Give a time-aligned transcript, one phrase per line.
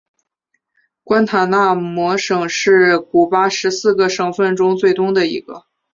[1.03, 5.67] 关塔那摩省是古巴十四个省份中最东的一个。